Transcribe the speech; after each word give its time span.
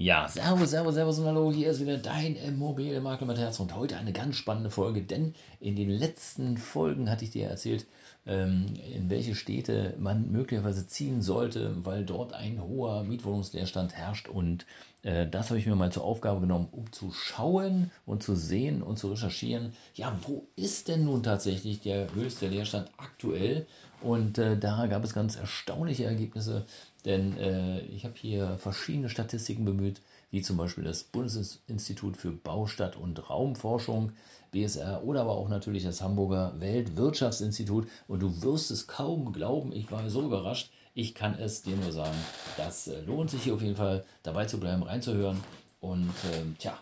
Ja, 0.00 0.28
servus, 0.28 0.70
servus, 0.70 0.94
servus 0.94 1.18
und 1.18 1.26
hallo, 1.26 1.50
hier 1.50 1.70
ist 1.70 1.80
wieder 1.80 1.98
dein 1.98 2.36
Immobilienmakler 2.36 3.26
mit 3.26 3.36
Herz 3.36 3.58
und 3.58 3.74
heute 3.74 3.96
eine 3.96 4.12
ganz 4.12 4.36
spannende 4.36 4.70
Folge, 4.70 5.02
denn 5.02 5.34
in 5.58 5.74
den 5.74 5.90
letzten 5.90 6.56
Folgen 6.56 7.10
hatte 7.10 7.24
ich 7.24 7.32
dir 7.32 7.48
erzählt, 7.48 7.84
ähm, 8.24 8.74
in 8.94 9.10
welche 9.10 9.34
Städte 9.34 9.96
man 9.98 10.30
möglicherweise 10.30 10.86
ziehen 10.86 11.20
sollte, 11.20 11.84
weil 11.84 12.04
dort 12.04 12.32
ein 12.32 12.62
hoher 12.62 13.02
Mietwohnungsleerstand 13.02 13.92
herrscht 13.92 14.28
und 14.28 14.66
äh, 15.02 15.26
das 15.26 15.50
habe 15.50 15.58
ich 15.58 15.66
mir 15.66 15.74
mal 15.74 15.90
zur 15.90 16.04
Aufgabe 16.04 16.42
genommen, 16.42 16.68
um 16.70 16.92
zu 16.92 17.10
schauen 17.10 17.90
und 18.06 18.22
zu 18.22 18.36
sehen 18.36 18.84
und 18.84 19.00
zu 19.00 19.10
recherchieren, 19.10 19.72
ja, 19.94 20.16
wo 20.28 20.46
ist 20.54 20.86
denn 20.86 21.06
nun 21.06 21.24
tatsächlich 21.24 21.80
der 21.80 22.14
höchste 22.14 22.46
Leerstand 22.46 22.88
aktuell? 22.98 23.66
Und 24.00 24.38
äh, 24.38 24.56
da 24.56 24.86
gab 24.86 25.02
es 25.02 25.12
ganz 25.12 25.34
erstaunliche 25.34 26.04
Ergebnisse, 26.04 26.66
denn 27.04 27.36
äh, 27.36 27.80
ich 27.82 28.04
habe 28.04 28.14
hier 28.16 28.58
verschiedene 28.58 29.08
Statistiken 29.08 29.64
bemüht, 29.64 30.00
wie 30.30 30.42
zum 30.42 30.56
Beispiel 30.56 30.84
das 30.84 31.04
Bundesinstitut 31.04 32.16
für 32.16 32.32
Baustadt- 32.32 32.96
und 32.96 33.30
Raumforschung, 33.30 34.12
BSR, 34.50 35.04
oder 35.04 35.22
aber 35.22 35.36
auch 35.36 35.48
natürlich 35.48 35.84
das 35.84 36.00
Hamburger 36.00 36.54
Weltwirtschaftsinstitut. 36.58 37.88
Und 38.08 38.20
du 38.20 38.42
wirst 38.42 38.70
es 38.70 38.86
kaum 38.86 39.32
glauben, 39.32 39.72
ich 39.72 39.90
war 39.90 40.08
so 40.10 40.24
überrascht. 40.24 40.70
Ich 40.94 41.14
kann 41.14 41.34
es 41.38 41.62
dir 41.62 41.76
nur 41.76 41.92
sagen, 41.92 42.28
das 42.56 42.88
äh, 42.88 43.00
lohnt 43.02 43.30
sich 43.30 43.44
hier 43.44 43.54
auf 43.54 43.62
jeden 43.62 43.76
Fall 43.76 44.04
dabei 44.22 44.46
zu 44.46 44.58
bleiben, 44.58 44.82
reinzuhören 44.82 45.44
und 45.80 46.24
äh, 46.24 46.44
tja, 46.58 46.78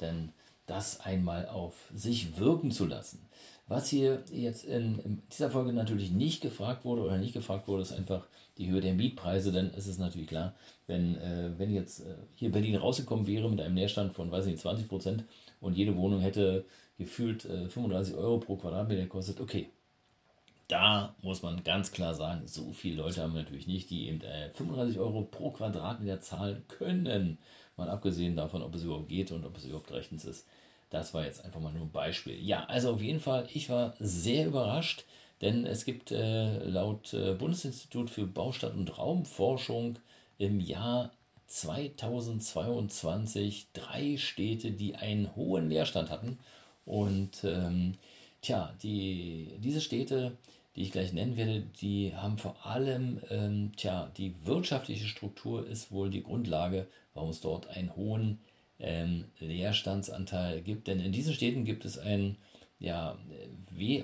denn 0.00 0.32
das 0.70 1.00
einmal 1.00 1.48
auf 1.48 1.74
sich 1.92 2.38
wirken 2.38 2.70
zu 2.70 2.86
lassen. 2.86 3.18
Was 3.66 3.88
hier 3.88 4.22
jetzt 4.32 4.64
in, 4.64 5.22
dieser 5.32 5.50
Folge 5.50 5.72
natürlich 5.72 6.10
nicht 6.10 6.42
gefragt 6.42 6.84
wurde 6.84 7.02
oder 7.02 7.18
nicht 7.18 7.34
gefragt 7.34 7.68
wurde, 7.68 7.82
ist 7.82 7.92
einfach 7.92 8.26
die 8.58 8.68
Höhe 8.68 8.80
der 8.80 8.94
Mietpreise, 8.94 9.52
denn 9.52 9.70
es 9.76 9.86
ist 9.86 9.98
natürlich 9.98 10.28
klar, 10.28 10.54
wenn, 10.86 11.16
äh, 11.18 11.50
wenn 11.56 11.72
jetzt 11.72 12.00
äh, 12.00 12.14
hier 12.34 12.50
Berlin 12.50 12.76
rausgekommen 12.76 13.26
wäre 13.26 13.48
mit 13.48 13.60
einem 13.60 13.76
Leerstand 13.76 14.14
von, 14.14 14.30
weiß 14.30 14.46
nicht, 14.46 14.58
20 14.58 14.88
Prozent 14.88 15.24
und 15.60 15.76
jede 15.76 15.96
Wohnung 15.96 16.20
hätte 16.20 16.64
gefühlt 16.98 17.44
äh, 17.44 17.68
35 17.68 18.14
Euro 18.14 18.38
pro 18.38 18.56
Quadratmeter 18.56 19.02
gekostet, 19.02 19.40
okay, 19.40 19.68
da 20.68 21.14
muss 21.22 21.42
man 21.42 21.64
ganz 21.64 21.90
klar 21.90 22.14
sagen, 22.14 22.46
so 22.46 22.72
viele 22.72 23.02
Leute 23.02 23.22
haben 23.22 23.34
wir 23.34 23.42
natürlich 23.42 23.66
nicht, 23.66 23.90
die 23.90 24.08
eben 24.08 24.20
35 24.54 24.96
äh, 24.96 25.00
Euro 25.00 25.22
pro 25.22 25.50
Quadratmeter 25.50 26.20
zahlen 26.20 26.64
können. 26.68 27.38
Mal 27.80 27.88
abgesehen 27.88 28.36
davon, 28.36 28.62
ob 28.62 28.74
es 28.74 28.84
überhaupt 28.84 29.08
geht 29.08 29.32
und 29.32 29.44
ob 29.44 29.56
es 29.56 29.64
überhaupt 29.64 29.90
rechtens 29.90 30.24
ist. 30.24 30.46
Das 30.90 31.14
war 31.14 31.24
jetzt 31.24 31.44
einfach 31.44 31.60
mal 31.60 31.72
nur 31.72 31.84
ein 31.84 31.90
Beispiel. 31.90 32.38
Ja, 32.40 32.64
also 32.64 32.92
auf 32.92 33.00
jeden 33.00 33.20
Fall, 33.20 33.48
ich 33.54 33.70
war 33.70 33.94
sehr 33.98 34.46
überrascht, 34.46 35.04
denn 35.40 35.64
es 35.64 35.86
gibt 35.86 36.12
äh, 36.12 36.62
laut 36.64 37.14
äh, 37.14 37.32
Bundesinstitut 37.34 38.10
für 38.10 38.26
Baustadt- 38.26 38.74
und 38.74 38.98
Raumforschung 38.98 39.98
im 40.36 40.60
Jahr 40.60 41.12
2022 41.46 43.68
drei 43.72 44.18
Städte, 44.18 44.72
die 44.72 44.96
einen 44.96 45.34
hohen 45.34 45.70
Leerstand 45.70 46.10
hatten. 46.10 46.38
Und 46.84 47.42
ähm, 47.44 47.94
tja, 48.42 48.74
die, 48.82 49.54
diese 49.58 49.80
Städte, 49.80 50.36
die 50.76 50.82
ich 50.82 50.92
gleich 50.92 51.12
nennen 51.12 51.36
werde, 51.36 51.62
die 51.80 52.14
haben 52.14 52.36
vor 52.36 52.66
allem, 52.66 53.20
ähm, 53.30 53.72
tja, 53.76 54.10
die 54.16 54.34
wirtschaftliche 54.44 55.06
Struktur 55.06 55.66
ist 55.66 55.90
wohl 55.90 56.10
die 56.10 56.22
Grundlage, 56.22 56.86
warum 57.20 57.30
es 57.30 57.40
dort 57.42 57.68
einen 57.68 57.94
hohen 57.94 58.38
ähm, 58.78 59.26
Leerstandsanteil 59.40 60.62
gibt. 60.62 60.88
Denn 60.88 61.00
in 61.00 61.12
diesen 61.12 61.34
Städten 61.34 61.66
gibt 61.66 61.84
es 61.84 61.98
einen, 61.98 62.38
ja, 62.78 63.18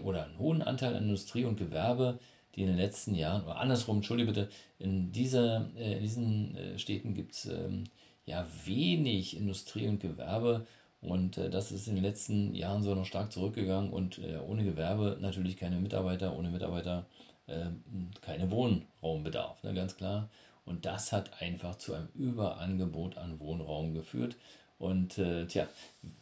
oder 0.05 0.27
einen 0.27 0.39
hohen 0.39 0.61
Anteil 0.61 0.95
an 0.95 1.05
Industrie 1.05 1.47
und 1.47 1.57
Gewerbe, 1.57 2.19
die 2.55 2.61
in 2.61 2.69
den 2.69 2.77
letzten 2.77 3.15
Jahren, 3.15 3.43
oder 3.45 3.57
andersrum, 3.57 3.97
entschuldige 3.97 4.33
bitte, 4.33 4.49
in, 4.79 5.13
dieser, 5.13 5.71
äh, 5.79 5.95
in 5.95 6.03
diesen 6.03 6.57
äh, 6.57 6.79
Städten 6.79 7.15
gibt 7.15 7.33
es 7.33 7.47
ähm, 7.47 7.85
ja 8.27 8.47
wenig 8.67 9.35
Industrie 9.35 9.89
und 9.89 10.01
Gewerbe. 10.01 10.67
Und 11.01 11.39
äh, 11.39 11.49
das 11.49 11.73
ist 11.73 11.89
in 11.89 11.95
den 11.95 12.05
letzten 12.05 12.55
Jahren 12.55 12.83
so 12.83 12.95
noch 12.95 13.07
stark 13.07 13.33
zurückgegangen 13.33 13.91
und 13.91 14.19
äh, 14.19 14.37
ohne 14.47 14.65
Gewerbe 14.65 15.17
natürlich 15.21 15.57
keine 15.57 15.77
Mitarbeiter, 15.77 16.37
ohne 16.37 16.51
Mitarbeiter 16.51 17.07
äh, 17.47 17.67
keine 18.21 18.51
Wohnraumbedarf, 18.51 19.63
ne, 19.63 19.73
ganz 19.73 19.97
klar. 19.97 20.29
Und 20.67 20.85
das 20.85 21.13
hat 21.13 21.41
einfach 21.41 21.79
zu 21.79 21.95
einem 21.95 22.09
Überangebot 22.15 23.17
an 23.17 23.41
Wohnraum 23.41 23.95
geführt. 23.95 24.37
Und 24.79 25.17
äh, 25.17 25.47
tja, 25.47 25.67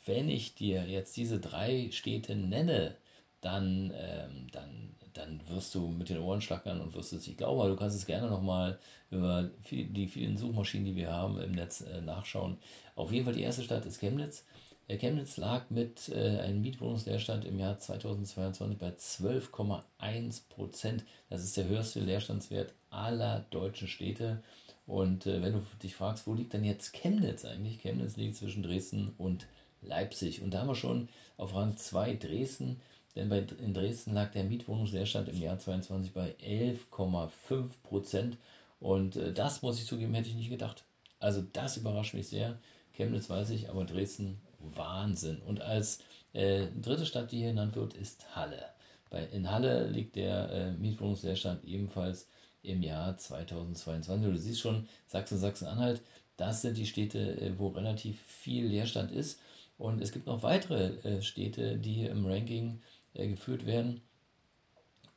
wenn 0.06 0.28
ich 0.28 0.55
dir 0.55 0.84
jetzt 0.84 1.16
diese 1.16 1.41
drei 1.41 1.91
Städte 1.91 2.37
nenne, 2.37 2.94
dann, 3.41 3.93
ähm, 3.97 4.47
dann, 4.53 4.94
dann 5.12 5.41
wirst 5.49 5.75
du 5.75 5.88
mit 5.88 6.09
den 6.09 6.19
Ohren 6.19 6.41
schlackern 6.41 6.81
und 6.81 6.94
wirst 6.94 7.12
es 7.12 7.27
nicht 7.27 7.38
glauben. 7.38 7.60
Aber 7.60 7.71
du 7.71 7.77
kannst 7.77 7.97
es 7.97 8.06
gerne 8.06 8.28
nochmal 8.28 8.78
über 9.10 9.50
die 9.71 10.06
vielen 10.06 10.37
Suchmaschinen, 10.37 10.87
die 10.87 10.97
wir 10.97 11.11
haben 11.11 11.41
im 11.41 11.53
Netz, 11.53 11.81
äh, 11.81 12.00
nachschauen. 12.00 12.59
Auf 12.97 13.12
jeden 13.12 13.25
Fall 13.25 13.34
die 13.34 13.43
erste 13.43 13.62
Stadt 13.62 13.87
ist 13.87 13.99
Chemnitz. 13.99 14.44
Chemnitz 14.89 15.39
lag 15.39 15.71
mit 15.71 16.11
äh, 16.11 16.41
einem 16.41 16.61
Mietwohnungsleerstand 16.61 17.47
im 17.47 17.59
Jahr 17.59 17.78
2022 17.78 18.78
bei 18.78 18.91
12,1 18.91 20.43
Prozent. 20.50 21.05
Das 21.31 21.43
ist 21.43 21.56
der 21.56 21.69
höchste 21.69 22.00
Leerstandswert 22.00 22.75
aller 22.91 23.47
deutschen 23.50 23.89
Städte. 23.89 24.43
Und 24.87 25.27
äh, 25.27 25.43
wenn 25.43 25.55
du 25.55 25.62
dich 25.83 25.94
fragst, 25.94 26.27
wo 26.27 26.34
liegt 26.34 26.53
denn 26.53 26.65
jetzt 26.65 26.93
Chemnitz 26.93 27.47
eigentlich? 27.47 27.81
Chemnitz 27.81 28.17
liegt 28.17 28.37
zwischen 28.37 28.62
Dresden 28.62 29.15
und 29.17 29.47
Leipzig. 29.81 30.43
Und 30.43 30.53
da 30.53 30.61
haben 30.61 30.69
wir 30.69 30.75
schon 30.75 31.09
auf 31.39 31.55
Rang 31.55 31.77
2 31.77 32.17
Dresden, 32.17 32.78
denn 33.17 33.31
bei, 33.31 33.39
in 33.39 33.73
Dresden 33.73 34.12
lag 34.12 34.33
der 34.33 34.44
Mietwohnungsleerstand 34.44 35.31
im 35.31 35.41
Jahr 35.41 35.59
2022 35.59 36.12
bei 36.12 36.34
11,5 36.47 37.71
Prozent. 37.83 38.37
Und 38.81 39.17
äh, 39.17 39.33
das, 39.33 39.62
muss 39.62 39.78
ich 39.78 39.87
zugeben, 39.87 40.12
hätte 40.12 40.28
ich 40.28 40.34
nicht 40.37 40.50
gedacht. 40.50 40.84
Also 41.21 41.43
das 41.55 41.78
überrascht 41.78 42.12
mich 42.12 42.28
sehr. 42.28 42.59
Chemnitz 42.93 43.31
weiß 43.31 43.50
ich, 43.50 43.71
aber 43.71 43.84
Dresden 43.84 44.41
Wahnsinn. 44.75 45.41
Und 45.43 45.61
als 45.61 46.01
äh, 46.33 46.67
dritte 46.81 47.07
Stadt, 47.07 47.33
die 47.33 47.39
hier 47.39 47.49
genannt 47.51 47.77
wird, 47.77 47.95
ist 47.95 48.35
Halle. 48.35 48.65
Bei, 49.11 49.25
in 49.25 49.51
Halle 49.51 49.87
liegt 49.89 50.17
der 50.17 50.51
äh, 50.51 50.71
Mietwohnungsleerstand 50.73 51.65
ebenfalls 51.65 52.29
im 52.63 52.83
Jahr 52.83 53.17
2022. 53.17 54.31
Du 54.31 54.37
siehst 54.39 54.61
schon, 54.61 54.89
Sachsen, 55.07 55.39
Sachsen-Anhalt, 55.39 56.03
das 56.37 56.63
sind 56.63 56.77
die 56.77 56.87
Städte, 56.87 57.41
äh, 57.41 57.59
wo 57.59 57.69
relativ 57.69 58.21
viel 58.23 58.67
Leerstand 58.67 59.13
ist. 59.13 59.39
Und 59.79 60.01
es 60.01 60.13
gibt 60.13 60.27
noch 60.27 60.43
weitere 60.43 60.97
äh, 61.03 61.23
Städte, 61.23 61.77
die 61.79 61.93
hier 61.93 62.11
im 62.11 62.27
Ranking 62.27 62.81
äh, 63.15 63.29
geführt 63.29 63.67
werden. 63.67 64.01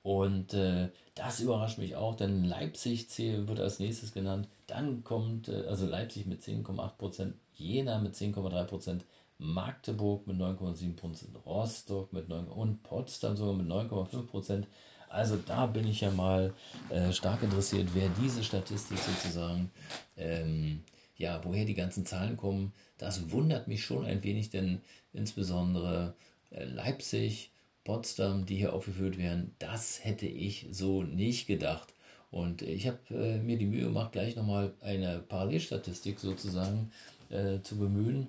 Und 0.03 0.53
äh, 0.53 0.89
das 1.15 1.41
überrascht 1.41 1.79
mich 1.79 1.95
auch, 1.95 2.15
denn 2.15 2.45
Leipzig 2.45 3.07
wird 3.17 3.59
als 3.59 3.79
nächstes 3.79 4.13
genannt. 4.13 4.47
Dann 4.67 5.03
kommt 5.03 5.49
äh, 5.49 5.65
also 5.67 5.85
Leipzig 5.85 6.25
mit 6.27 6.41
10,8%, 6.41 7.33
Jena 7.55 7.99
mit 7.99 8.13
10,3%, 8.13 9.01
Magdeburg 9.39 10.25
mit 10.25 10.37
9,7%, 10.37 11.35
Rostock 11.45 12.11
mit 12.11 12.27
9 12.27 12.47
und 12.47 12.81
Potsdam 12.83 13.37
sogar 13.37 13.53
mit 13.53 13.67
9,5%. 13.67 14.65
Also 15.09 15.37
da 15.37 15.67
bin 15.67 15.87
ich 15.87 16.01
ja 16.01 16.11
mal 16.11 16.53
äh, 16.89 17.13
stark 17.13 17.43
interessiert, 17.43 17.89
wer 17.93 18.09
diese 18.21 18.43
Statistik 18.43 18.97
sozusagen, 18.97 19.71
ähm, 20.17 20.83
ja, 21.15 21.39
woher 21.43 21.65
die 21.65 21.75
ganzen 21.75 22.05
Zahlen 22.05 22.35
kommen. 22.35 22.73
Das 22.97 23.31
wundert 23.31 23.67
mich 23.67 23.85
schon 23.85 24.05
ein 24.05 24.23
wenig, 24.23 24.49
denn 24.49 24.81
insbesondere 25.13 26.15
äh, 26.51 26.65
Leipzig, 26.65 27.51
Potsdam, 27.83 28.45
die 28.45 28.57
hier 28.57 28.73
aufgeführt 28.73 29.17
werden, 29.17 29.55
das 29.59 30.03
hätte 30.03 30.25
ich 30.25 30.67
so 30.71 31.03
nicht 31.03 31.47
gedacht. 31.47 31.93
Und 32.31 32.61
ich 32.61 32.87
habe 32.87 32.99
äh, 33.11 33.37
mir 33.37 33.57
die 33.57 33.65
Mühe 33.65 33.85
gemacht, 33.85 34.11
gleich 34.11 34.35
nochmal 34.35 34.73
eine 34.81 35.19
Parallelstatistik 35.19 36.19
sozusagen 36.19 36.91
äh, 37.29 37.61
zu 37.61 37.77
bemühen 37.77 38.27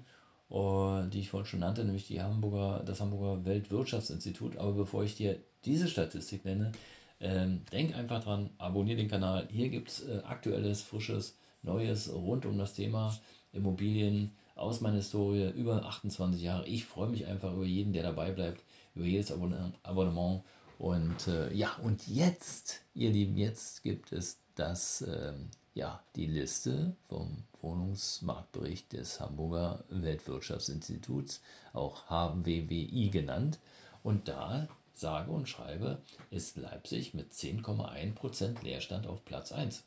die 0.51 1.21
ich 1.21 1.29
vorhin 1.29 1.47
schon 1.47 1.61
nannte, 1.61 1.85
nämlich 1.85 2.07
die 2.07 2.23
Hamburger, 2.23 2.83
das 2.85 3.01
Hamburger 3.01 3.45
Weltwirtschaftsinstitut. 3.45 4.57
Aber 4.57 4.73
bevor 4.73 5.05
ich 5.05 5.15
dir 5.15 5.39
diese 5.65 5.89
Statistik 5.89 6.45
nenne, 6.45 6.73
ähm, 7.21 7.63
denk 7.73 7.95
einfach 7.97 8.23
dran, 8.23 8.51
abonniere 8.59 8.97
den 8.97 9.09
Kanal. 9.09 9.49
Hier 9.51 9.69
gibt 9.69 9.89
es 9.89 10.09
äh, 10.09 10.23
aktuelles, 10.25 10.83
frisches, 10.83 11.37
Neues 11.63 12.13
rund 12.13 12.47
um 12.47 12.57
das 12.57 12.75
Thema 12.75 13.19
Immobilien 13.53 14.33
aus 14.55 14.81
meiner 14.81 14.97
Historie 14.97 15.51
über 15.51 15.85
28 15.85 16.41
Jahre. 16.41 16.67
Ich 16.67 16.85
freue 16.85 17.09
mich 17.09 17.27
einfach 17.27 17.53
über 17.53 17.65
jeden, 17.65 17.93
der 17.93 18.05
dabei 18.05 18.31
bleibt, 18.31 18.63
über 18.95 19.05
jedes 19.05 19.33
Abonnement. 19.33 20.45
Und 20.79 21.27
äh, 21.27 21.53
ja, 21.53 21.75
und 21.83 22.07
jetzt, 22.07 22.83
ihr 22.95 23.11
Lieben, 23.11 23.37
jetzt 23.37 23.83
gibt 23.83 24.13
es 24.13 24.39
das, 24.55 25.03
äh, 25.03 25.33
ja, 25.79 26.03
die 26.17 26.27
Liste 26.27 26.97
vom 27.09 27.45
Wohnungsmarktbericht 27.63 28.93
des 28.93 29.21
Hamburger 29.21 29.85
Weltwirtschaftsinstituts, 29.91 31.41
auch 31.73 32.09
HWWI 32.09 33.11
genannt. 33.13 33.61
Und 34.03 34.27
da 34.27 34.67
sage 34.93 35.31
und 35.31 35.49
schreibe, 35.49 36.03
ist 36.33 36.57
Leipzig 36.57 37.15
mit 37.15 37.33
10,1% 37.33 38.61
Leerstand 38.65 39.07
auf 39.07 39.25
Platz 39.25 39.53
1. 39.53 39.85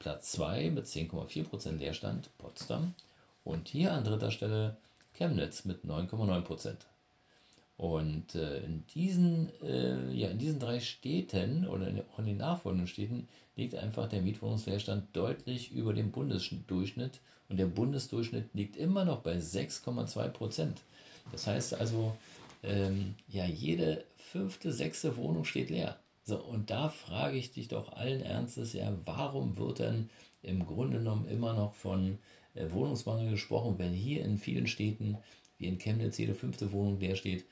Platz 0.00 0.32
2 0.32 0.70
mit 0.70 0.86
10,4% 0.86 1.76
Leerstand 1.76 2.36
Potsdam 2.38 2.92
und 3.44 3.68
hier 3.68 3.92
an 3.92 4.02
dritter 4.02 4.32
Stelle 4.32 4.76
Chemnitz 5.14 5.64
mit 5.64 5.84
9,9%. 5.84 6.78
Und 7.76 8.34
äh, 8.34 8.60
in, 8.60 8.86
diesen, 8.94 9.50
äh, 9.62 10.10
ja, 10.10 10.28
in 10.28 10.38
diesen 10.38 10.58
drei 10.58 10.80
Städten 10.80 11.66
oder 11.66 11.92
auch 12.10 12.18
in 12.18 12.26
den 12.26 12.38
nachfolgenden 12.38 12.86
Städten 12.86 13.28
liegt 13.54 13.74
einfach 13.74 14.08
der 14.08 14.22
Mietwohnungsleerstand 14.22 15.14
deutlich 15.14 15.72
über 15.72 15.92
dem 15.92 16.10
Bundesdurchschnitt 16.10 17.20
und 17.48 17.58
der 17.58 17.66
Bundesdurchschnitt 17.66 18.48
liegt 18.54 18.76
immer 18.76 19.04
noch 19.04 19.20
bei 19.20 19.36
6,2 19.36 20.28
Prozent. 20.28 20.82
Das 21.32 21.46
heißt 21.46 21.74
also, 21.74 22.16
ähm, 22.62 23.14
ja, 23.28 23.44
jede 23.44 24.04
fünfte, 24.16 24.72
sechste 24.72 25.16
Wohnung 25.16 25.44
steht 25.44 25.70
leer. 25.70 25.98
So, 26.22 26.42
und 26.42 26.70
da 26.70 26.88
frage 26.88 27.36
ich 27.36 27.52
dich 27.52 27.68
doch 27.68 27.92
allen 27.92 28.22
Ernstes, 28.22 28.72
ja, 28.72 28.92
warum 29.04 29.56
wird 29.58 29.78
denn 29.78 30.08
im 30.42 30.66
Grunde 30.66 30.98
genommen 30.98 31.28
immer 31.28 31.52
noch 31.52 31.74
von 31.74 32.18
äh, 32.54 32.70
Wohnungsmangel 32.70 33.30
gesprochen, 33.30 33.78
wenn 33.78 33.92
hier 33.92 34.24
in 34.24 34.38
vielen 34.38 34.66
Städten, 34.66 35.18
wie 35.58 35.66
in 35.66 35.78
Chemnitz, 35.78 36.18
jede 36.18 36.34
fünfte 36.34 36.72
Wohnung 36.72 36.98
leer 36.98 37.16
steht? 37.16 37.44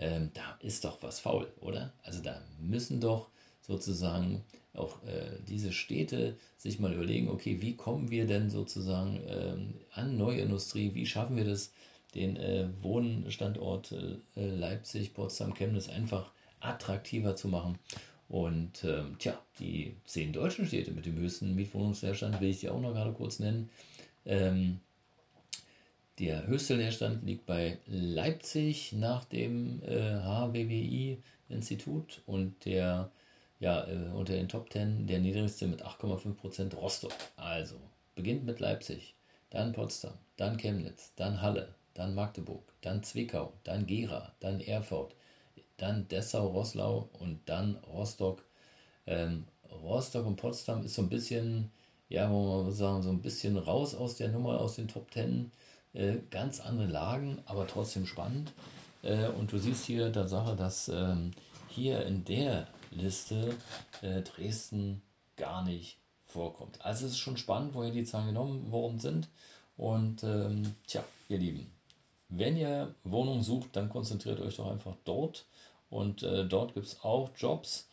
Ähm, 0.00 0.30
da 0.34 0.58
ist 0.60 0.84
doch 0.84 1.02
was 1.02 1.20
faul, 1.20 1.46
oder? 1.60 1.92
Also 2.02 2.22
da 2.22 2.42
müssen 2.58 3.00
doch 3.00 3.28
sozusagen 3.60 4.42
auch 4.74 5.02
äh, 5.04 5.38
diese 5.46 5.72
Städte 5.72 6.36
sich 6.56 6.78
mal 6.80 6.92
überlegen, 6.92 7.28
okay, 7.28 7.60
wie 7.60 7.76
kommen 7.76 8.10
wir 8.10 8.26
denn 8.26 8.50
sozusagen 8.50 9.20
ähm, 9.28 9.74
an 9.92 10.16
neue 10.16 10.40
Industrie, 10.40 10.94
wie 10.94 11.06
schaffen 11.06 11.36
wir 11.36 11.44
das, 11.44 11.72
den 12.14 12.36
äh, 12.36 12.68
Wohnstandort 12.80 13.92
äh, 13.92 14.46
Leipzig, 14.46 15.14
Potsdam, 15.14 15.54
Chemnitz 15.54 15.88
einfach 15.88 16.32
attraktiver 16.60 17.36
zu 17.36 17.48
machen. 17.48 17.78
Und 18.28 18.84
ähm, 18.84 19.16
tja, 19.18 19.38
die 19.58 19.96
zehn 20.06 20.32
deutschen 20.32 20.66
Städte 20.66 20.92
mit 20.92 21.04
dem 21.04 21.18
höchsten 21.18 21.54
Mietwohnungsleerstand 21.54 22.40
will 22.40 22.50
ich 22.50 22.60
dir 22.60 22.72
auch 22.72 22.80
noch 22.80 22.94
gerade 22.94 23.12
kurz 23.12 23.38
nennen. 23.38 23.68
Ähm, 24.24 24.80
der 26.20 26.46
höchste 26.46 26.76
Leerstand 26.76 27.24
liegt 27.24 27.46
bei 27.46 27.78
Leipzig 27.86 28.92
nach 28.92 29.24
dem 29.24 29.82
äh, 29.82 30.20
HWWI-Institut 30.20 32.20
und 32.26 32.66
der 32.66 33.10
ja, 33.58 33.86
äh, 33.88 34.10
unter 34.12 34.34
den 34.34 34.48
Top 34.48 34.70
10 34.70 35.06
der 35.06 35.18
niedrigste 35.18 35.66
mit 35.66 35.82
8,5% 35.82 36.76
Rostock. 36.76 37.12
Also 37.36 37.76
beginnt 38.14 38.44
mit 38.44 38.60
Leipzig, 38.60 39.14
dann 39.48 39.72
Potsdam, 39.72 40.12
dann 40.36 40.58
Chemnitz, 40.58 41.12
dann 41.16 41.40
Halle, 41.40 41.74
dann 41.94 42.14
Magdeburg, 42.14 42.70
dann 42.82 43.02
Zwickau, 43.02 43.54
dann 43.64 43.86
Gera, 43.86 44.34
dann 44.40 44.60
Erfurt, 44.60 45.14
dann 45.78 46.06
Dessau, 46.08 46.48
Roßlau 46.48 47.08
und 47.18 47.40
dann 47.46 47.76
Rostock. 47.76 48.44
Ähm, 49.06 49.46
Rostock 49.70 50.26
und 50.26 50.36
Potsdam 50.36 50.82
ist 50.82 50.94
so 50.94 51.02
ein 51.02 51.08
bisschen, 51.08 51.70
ja, 52.10 52.30
wo 52.30 52.62
man 52.62 52.72
sagen, 52.72 53.02
so 53.02 53.08
ein 53.08 53.22
bisschen 53.22 53.56
raus 53.56 53.94
aus 53.94 54.16
der 54.16 54.28
Nummer, 54.28 54.60
aus 54.60 54.76
den 54.76 54.88
Top 54.88 55.10
10. 55.12 55.50
Äh, 55.92 56.18
ganz 56.30 56.60
andere 56.60 56.86
Lagen, 56.86 57.42
aber 57.46 57.66
trotzdem 57.66 58.06
spannend. 58.06 58.52
Äh, 59.02 59.28
und 59.28 59.52
du 59.52 59.58
siehst 59.58 59.84
hier 59.84 60.12
Tatsache, 60.12 60.56
dass 60.56 60.88
ähm, 60.88 61.32
hier 61.68 62.04
in 62.06 62.24
der 62.24 62.68
Liste 62.90 63.54
äh, 64.02 64.22
Dresden 64.22 65.02
gar 65.36 65.64
nicht 65.64 65.98
vorkommt. 66.26 66.84
Also 66.84 67.06
es 67.06 67.12
ist 67.12 67.18
schon 67.18 67.36
spannend, 67.36 67.74
woher 67.74 67.90
die 67.90 68.04
Zahlen 68.04 68.28
genommen 68.28 68.70
worden 68.70 68.98
sind. 68.98 69.28
Und 69.76 70.22
ähm, 70.22 70.74
tja, 70.86 71.02
ihr 71.28 71.38
Lieben, 71.38 71.70
wenn 72.28 72.56
ihr 72.56 72.94
Wohnungen 73.04 73.42
sucht, 73.42 73.74
dann 73.74 73.88
konzentriert 73.88 74.40
euch 74.40 74.56
doch 74.56 74.70
einfach 74.70 74.94
dort. 75.04 75.46
Und 75.88 76.22
äh, 76.22 76.46
dort 76.46 76.74
gibt 76.74 76.86
es 76.86 77.02
auch 77.02 77.30
Jobs. 77.36 77.88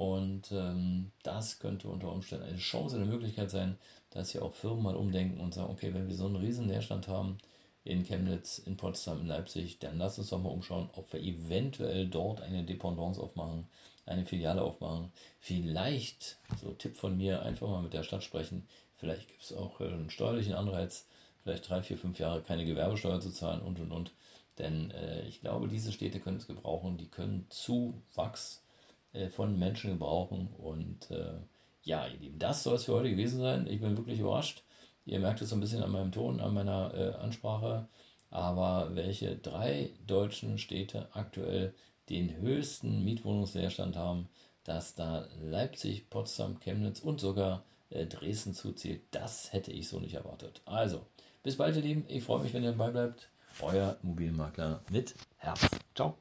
Und 0.00 0.50
ähm, 0.52 1.12
das 1.24 1.58
könnte 1.58 1.86
unter 1.88 2.10
Umständen 2.10 2.46
eine 2.46 2.56
Chance, 2.56 2.96
eine 2.96 3.04
Möglichkeit 3.04 3.50
sein, 3.50 3.76
dass 4.08 4.30
hier 4.30 4.42
auch 4.42 4.54
Firmen 4.54 4.82
mal 4.82 4.96
umdenken 4.96 5.40
und 5.40 5.52
sagen, 5.52 5.70
okay, 5.70 5.92
wenn 5.92 6.08
wir 6.08 6.14
so 6.14 6.24
einen 6.24 6.36
riesen 6.36 6.68
Leerstand 6.68 7.06
haben 7.06 7.36
in 7.84 8.02
Chemnitz, 8.02 8.56
in 8.56 8.78
Potsdam, 8.78 9.20
in 9.20 9.26
Leipzig, 9.26 9.78
dann 9.78 9.98
lass 9.98 10.18
uns 10.18 10.30
doch 10.30 10.40
mal 10.40 10.48
umschauen, 10.48 10.88
ob 10.94 11.12
wir 11.12 11.20
eventuell 11.20 12.08
dort 12.08 12.40
eine 12.40 12.64
Dependance 12.64 13.20
aufmachen, 13.20 13.68
eine 14.06 14.24
Filiale 14.24 14.62
aufmachen. 14.62 15.12
Vielleicht, 15.38 16.38
so 16.62 16.72
Tipp 16.72 16.96
von 16.96 17.18
mir, 17.18 17.42
einfach 17.42 17.68
mal 17.68 17.82
mit 17.82 17.92
der 17.92 18.02
Stadt 18.02 18.24
sprechen. 18.24 18.66
Vielleicht 18.96 19.28
gibt 19.28 19.42
es 19.42 19.52
auch 19.52 19.82
äh, 19.82 19.88
einen 19.88 20.08
steuerlichen 20.08 20.54
Anreiz, 20.54 21.06
vielleicht 21.42 21.68
drei, 21.68 21.82
vier, 21.82 21.98
fünf 21.98 22.18
Jahre 22.18 22.40
keine 22.40 22.64
Gewerbesteuer 22.64 23.20
zu 23.20 23.32
zahlen 23.32 23.60
und 23.60 23.78
und 23.78 23.92
und. 23.92 24.12
Denn 24.56 24.92
äh, 24.92 25.26
ich 25.26 25.42
glaube, 25.42 25.68
diese 25.68 25.92
Städte 25.92 26.20
können 26.20 26.38
es 26.38 26.46
gebrauchen, 26.46 26.96
die 26.96 27.08
können 27.08 27.44
Zuwachs 27.50 28.62
äh, 28.64 28.69
von 29.30 29.58
Menschen 29.58 29.90
gebrauchen. 29.92 30.48
Und 30.58 31.10
äh, 31.10 31.34
ja, 31.82 32.06
ihr 32.06 32.18
Lieben, 32.18 32.38
das 32.38 32.62
soll 32.62 32.76
es 32.76 32.84
für 32.84 32.94
heute 32.94 33.10
gewesen 33.10 33.40
sein. 33.40 33.66
Ich 33.66 33.80
bin 33.80 33.96
wirklich 33.96 34.20
überrascht. 34.20 34.62
Ihr 35.06 35.20
merkt 35.20 35.42
es 35.42 35.50
so 35.50 35.56
ein 35.56 35.60
bisschen 35.60 35.82
an 35.82 35.90
meinem 35.90 36.12
Ton, 36.12 36.40
an 36.40 36.54
meiner 36.54 36.94
äh, 36.94 37.14
Ansprache. 37.16 37.88
Aber 38.30 38.94
welche 38.94 39.36
drei 39.36 39.90
deutschen 40.06 40.58
Städte 40.58 41.08
aktuell 41.12 41.74
den 42.08 42.36
höchsten 42.36 43.04
Mietwohnungsleerstand 43.04 43.96
haben, 43.96 44.28
dass 44.64 44.94
da 44.94 45.26
Leipzig, 45.40 46.10
Potsdam, 46.10 46.60
Chemnitz 46.60 47.00
und 47.00 47.20
sogar 47.20 47.64
äh, 47.90 48.06
Dresden 48.06 48.54
zuzählt, 48.54 49.00
das 49.10 49.52
hätte 49.52 49.72
ich 49.72 49.88
so 49.88 49.98
nicht 49.98 50.14
erwartet. 50.14 50.60
Also, 50.64 51.04
bis 51.42 51.56
bald, 51.56 51.76
ihr 51.76 51.82
Lieben. 51.82 52.04
Ich 52.08 52.24
freue 52.24 52.42
mich, 52.42 52.52
wenn 52.52 52.62
ihr 52.62 52.72
dabei 52.72 52.90
bleibt. 52.90 53.30
Euer 53.62 53.96
Immobilienmakler 54.02 54.80
mit 54.90 55.14
Herz. 55.38 55.66
Ciao. 55.94 56.16